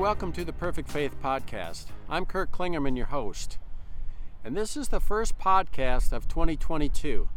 [0.00, 1.88] Welcome to the Perfect Faith Podcast.
[2.08, 3.58] I'm Kurt Klingerman, your host.
[4.42, 7.28] And this is the first podcast of 2022.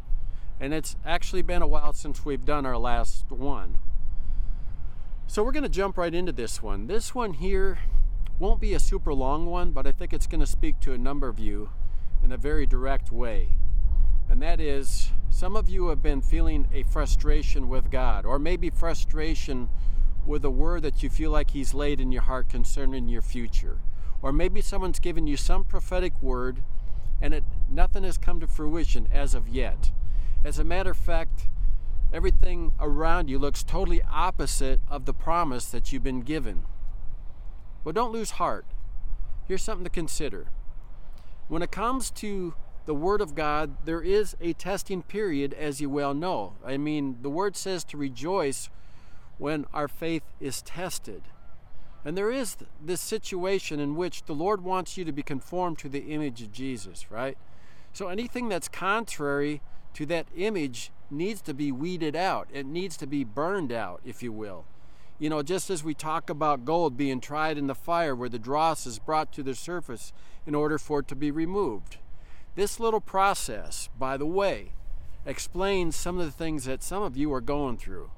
[0.62, 3.80] And it's actually been a while since we've done our last one.
[5.28, 6.88] So we're going to jump right into this one.
[6.88, 7.80] This one here
[8.40, 10.98] won't be a super long one, but I think it's going to speak to a
[10.98, 11.70] number of you
[12.24, 13.56] in a very direct way.
[14.30, 18.70] And that is, some of you have been feeling a frustration with God, or maybe
[18.70, 19.68] frustration
[20.26, 23.80] with a word that you feel like He's laid in your heart concerning your future.
[24.22, 26.64] Or maybe someone's given you some prophetic word
[27.22, 29.92] and it, nothing has come to fruition as of yet.
[30.44, 31.48] As a matter of fact,
[32.14, 36.64] everything around you looks totally opposite of the promise that you've been given.
[37.84, 38.66] Well, don't lose heart.
[39.48, 40.48] Here's something to consider.
[41.48, 45.90] When it comes to the Word of God, there is a testing period, as you
[45.90, 46.54] well know.
[46.66, 48.70] I mean, the Word says to rejoice
[49.38, 51.24] when our faith is tested.
[52.06, 55.90] And there is this situation in which the Lord wants you to be conformed to
[55.90, 57.38] the image of Jesus, right?
[57.94, 59.62] So anything that's contrary
[59.94, 62.48] to that image needs to be weeded out.
[62.52, 64.66] It needs to be burned out, if you will.
[65.20, 68.40] You know, just as we talk about gold being tried in the fire where the
[68.40, 70.12] dross is brought to the surface
[70.46, 71.98] in order for it to be removed.
[72.56, 74.74] This little process, by the way,
[75.26, 78.12] explains some of the things that some of you are going through.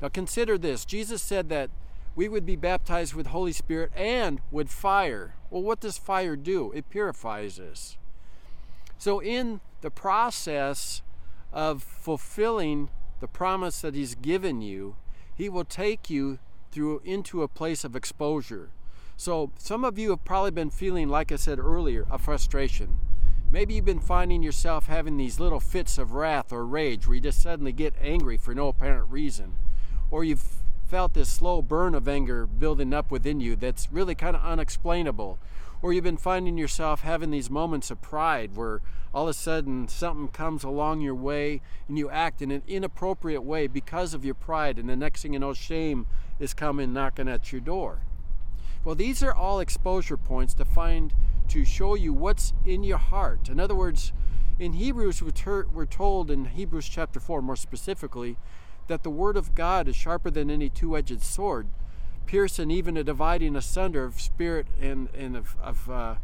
[0.00, 1.70] Now consider this Jesus said that
[2.16, 5.34] we would be baptized with Holy Spirit and with fire.
[5.48, 6.72] Well, what does fire do?
[6.72, 7.96] It purifies us.
[8.98, 11.02] So, in the process
[11.52, 14.96] of fulfilling the promise that He's given you,
[15.34, 16.38] He will take you
[16.70, 18.70] through into a place of exposure.
[19.16, 22.96] So, some of you have probably been feeling, like I said earlier, a frustration.
[23.52, 27.20] Maybe you've been finding yourself having these little fits of wrath or rage where you
[27.20, 29.56] just suddenly get angry for no apparent reason.
[30.10, 34.34] Or you've felt this slow burn of anger building up within you that's really kind
[34.34, 35.38] of unexplainable.
[35.82, 38.82] Or you've been finding yourself having these moments of pride where
[39.14, 43.42] all of a sudden something comes along your way and you act in an inappropriate
[43.42, 46.06] way because of your pride, and the next thing you know, shame
[46.38, 48.00] is coming knocking at your door.
[48.84, 51.14] Well, these are all exposure points to find
[51.48, 53.48] to show you what's in your heart.
[53.48, 54.12] In other words,
[54.58, 58.36] in Hebrews, we're told in Hebrews chapter 4 more specifically
[58.90, 61.68] that the word of God is sharper than any two edged sword,
[62.26, 66.14] piercing even a dividing asunder of spirit and, and of, of uh,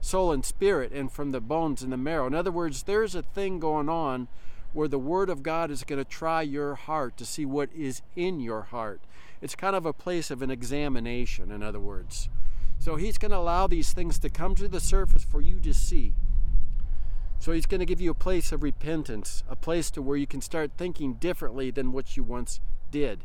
[0.00, 2.26] soul and spirit, and from the bones and the marrow.
[2.28, 4.28] In other words, there's a thing going on
[4.72, 8.02] where the Word of God is going to try your heart to see what is
[8.14, 9.00] in your heart.
[9.40, 12.28] It's kind of a place of an examination, in other words.
[12.78, 15.74] So He's going to allow these things to come to the surface for you to
[15.74, 16.12] see.
[17.42, 20.28] So he's going to give you a place of repentance, a place to where you
[20.28, 22.60] can start thinking differently than what you once
[22.92, 23.24] did.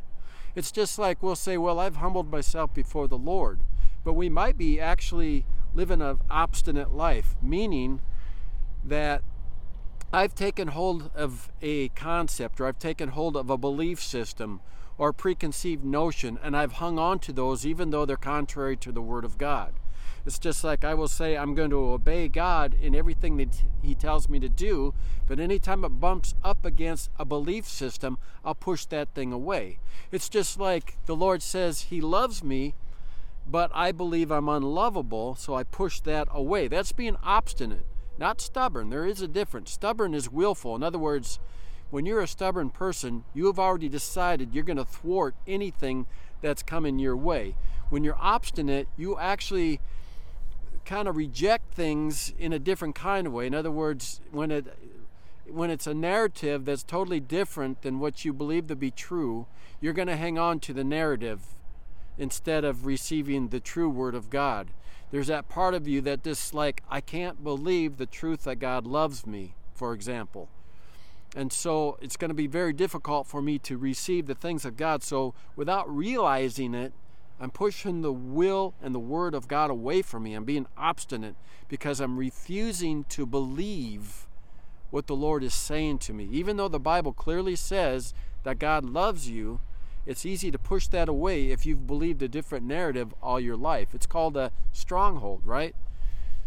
[0.56, 3.60] It's just like we'll say, Well, I've humbled myself before the Lord.
[4.02, 8.00] But we might be actually living an obstinate life, meaning
[8.82, 9.22] that
[10.12, 14.60] I've taken hold of a concept or I've taken hold of a belief system
[14.98, 19.00] or preconceived notion and I've hung on to those even though they're contrary to the
[19.00, 19.74] Word of God.
[20.26, 23.94] It's just like I will say I'm going to obey God in everything that He
[23.94, 24.92] tells me to do,
[25.26, 29.78] but anytime it bumps up against a belief system, I'll push that thing away.
[30.12, 32.74] It's just like the Lord says He loves me,
[33.46, 36.68] but I believe I'm unlovable, so I push that away.
[36.68, 37.86] That's being obstinate,
[38.18, 38.90] not stubborn.
[38.90, 39.70] There is a difference.
[39.72, 40.76] Stubborn is willful.
[40.76, 41.38] In other words,
[41.90, 46.06] when you're a stubborn person, you have already decided you're going to thwart anything
[46.40, 47.56] that's coming your way.
[47.90, 49.80] When you're obstinate, you actually
[50.84, 53.46] kind of reject things in a different kind of way.
[53.46, 54.66] In other words, when it
[55.50, 59.46] when it's a narrative that's totally different than what you believe to be true,
[59.80, 61.40] you're going to hang on to the narrative
[62.18, 64.68] instead of receiving the true word of God.
[65.10, 68.86] There's that part of you that just like I can't believe the truth that God
[68.86, 70.50] loves me, for example.
[71.38, 74.76] And so it's going to be very difficult for me to receive the things of
[74.76, 75.04] God.
[75.04, 76.92] So without realizing it,
[77.38, 80.34] I'm pushing the will and the word of God away from me.
[80.34, 81.36] I'm being obstinate
[81.68, 84.26] because I'm refusing to believe
[84.90, 86.24] what the Lord is saying to me.
[86.32, 89.60] Even though the Bible clearly says that God loves you,
[90.06, 93.94] it's easy to push that away if you've believed a different narrative all your life.
[93.94, 95.76] It's called a stronghold, right?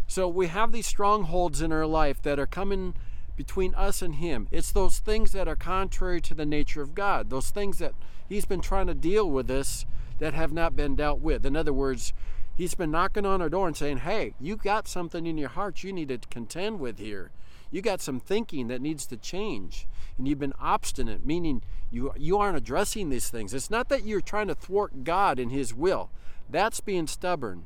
[0.06, 2.94] So we have these strongholds in our life that are coming
[3.36, 4.48] between us and Him.
[4.50, 7.94] It's those things that are contrary to the nature of God, those things that
[8.28, 9.86] He's been trying to deal with us
[10.18, 11.44] that have not been dealt with.
[11.44, 12.12] In other words,
[12.54, 15.82] He's been knocking on our door and saying, Hey, you got something in your heart
[15.82, 17.30] you need to contend with here.
[17.70, 19.86] You got some thinking that needs to change.
[20.18, 23.54] And you've been obstinate, meaning you, you aren't addressing these things.
[23.54, 26.10] It's not that you're trying to thwart God in His will,
[26.50, 27.64] that's being stubborn.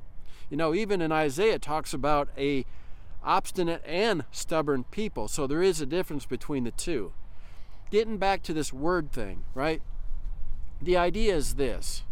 [0.49, 2.65] You know, even in Isaiah, talks about a
[3.27, 5.29] obstinate and stubborn people.
[5.29, 7.13] So there is a difference between the two.
[7.91, 9.83] Getting back to this word thing, right?
[10.81, 12.05] The idea is this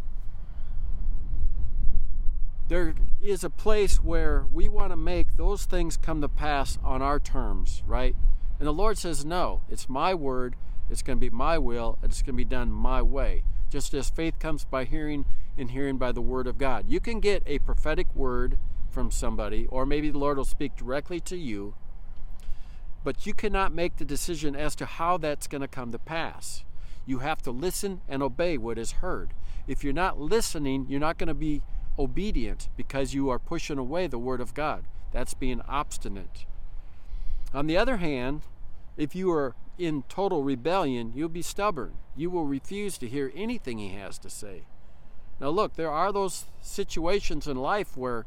[2.67, 7.01] there is a place where we want to make those things come to pass on
[7.01, 8.15] our terms, right?
[8.57, 10.55] And the Lord says, No, it's my word,
[10.89, 13.43] it's going to be my will, it's going to be done my way.
[13.69, 15.25] Just as faith comes by hearing
[15.57, 16.85] and hearing by the word of God.
[16.87, 18.57] You can get a prophetic word
[18.95, 21.75] from somebody, or maybe the Lord will speak directly to you,
[23.03, 26.63] but you cannot make the decision as to how that's going to come to pass.
[27.05, 29.33] You have to listen and obey what is heard.
[29.67, 31.61] If you're not listening, you're not going to be
[31.99, 34.85] obedient because you are pushing away the Word of God.
[35.11, 36.45] That's being obstinate.
[37.53, 38.43] On the other hand,
[38.95, 41.95] if you are in total rebellion, you'll be stubborn.
[42.15, 44.63] You will refuse to hear anything He has to say.
[45.41, 48.25] Now, look, there are those situations in life where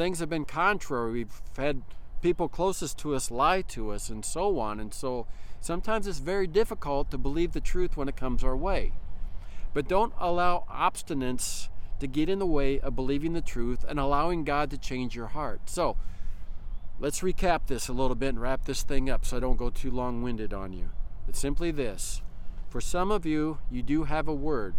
[0.00, 1.12] things have been contrary.
[1.12, 1.82] We've had
[2.22, 4.80] people closest to us lie to us and so on.
[4.80, 5.26] And so
[5.60, 8.92] sometimes it's very difficult to believe the truth when it comes our way.
[9.74, 11.68] But don't allow obstinance
[11.98, 15.28] to get in the way of believing the truth and allowing God to change your
[15.28, 15.68] heart.
[15.68, 15.98] So,
[16.98, 19.68] let's recap this a little bit and wrap this thing up so I don't go
[19.68, 20.88] too long winded on you.
[21.28, 22.22] It's simply this
[22.70, 24.76] for some of you, you do have a word,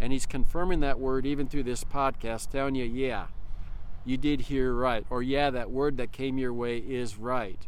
[0.00, 3.26] and He's confirming that word even through this podcast, telling you, yeah,
[4.08, 7.66] you did hear right, or yeah, that word that came your way is right.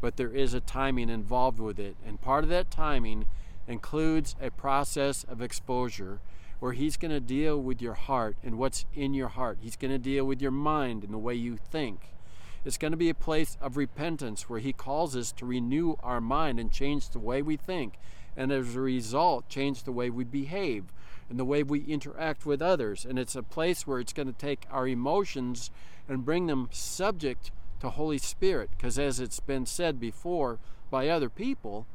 [0.00, 3.26] But there is a timing involved with it, and part of that timing
[3.66, 6.20] includes a process of exposure
[6.60, 9.58] where He's going to deal with your heart and what's in your heart.
[9.60, 12.14] He's going to deal with your mind and the way you think.
[12.64, 16.20] It's going to be a place of repentance where He calls us to renew our
[16.20, 17.94] mind and change the way we think,
[18.36, 20.92] and as a result, change the way we behave
[21.28, 23.04] and the way we interact with others.
[23.04, 25.70] And it's a place where it's going to take our emotions
[26.08, 30.58] and bring them subject to Holy Spirit, because as it's been said before
[30.90, 31.86] by other people,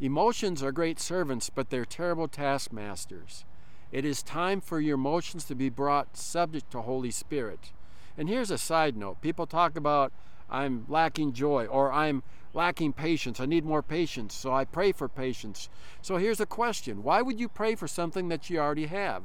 [0.00, 3.44] emotions are great servants, but they're terrible taskmasters.
[3.90, 7.72] It is time for your emotions to be brought subject to Holy Spirit.
[8.16, 10.12] And here's a side note people talk about,
[10.50, 12.22] I'm lacking joy or I'm
[12.54, 13.40] lacking patience.
[13.40, 15.68] I need more patience, so I pray for patience.
[16.00, 19.22] So here's a question Why would you pray for something that you already have?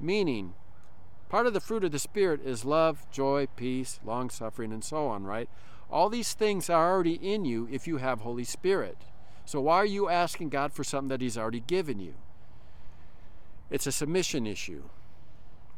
[0.00, 0.54] Meaning,
[1.28, 5.08] part of the fruit of the Spirit is love, joy, peace, long suffering, and so
[5.08, 5.50] on, right?
[5.90, 8.98] All these things are already in you if you have Holy Spirit.
[9.44, 12.14] So why are you asking God for something that He's already given you?
[13.70, 14.84] It's a submission issue.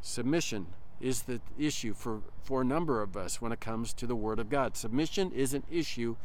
[0.01, 0.67] Submission
[0.99, 4.39] is the issue for, for a number of us when it comes to the Word
[4.39, 4.75] of God.
[4.77, 6.15] Submission is an issue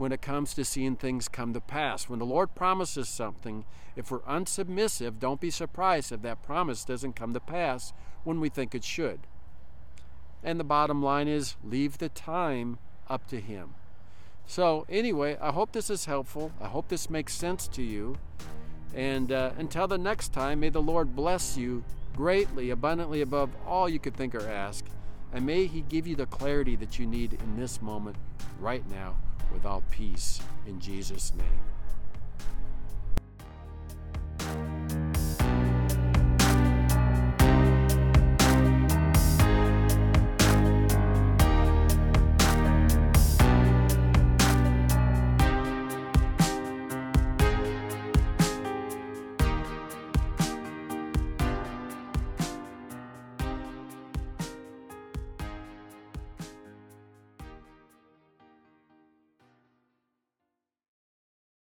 [0.00, 2.08] when it comes to seeing things come to pass.
[2.08, 7.16] When the Lord promises something, if we're unsubmissive, don't be surprised if that promise doesn't
[7.16, 7.92] come to pass
[8.24, 9.20] when we think it should.
[10.42, 12.78] And the bottom line is leave the time
[13.10, 13.74] up to Him.
[14.46, 16.50] So, anyway, I hope this is helpful.
[16.62, 18.16] I hope this makes sense to you.
[18.94, 21.84] And uh, until the next time, may the Lord bless you
[22.16, 24.82] greatly, abundantly above all you could think or ask.
[25.32, 28.16] And may He give you the clarity that you need in this moment,
[28.58, 29.16] right now,
[29.52, 30.40] with all peace.
[30.66, 31.60] In Jesus' name.